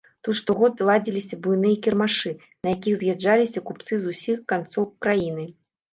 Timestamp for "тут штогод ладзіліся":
0.25-1.37